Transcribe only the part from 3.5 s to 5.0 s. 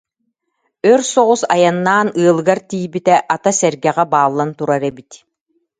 сэргэҕэ бааллан турар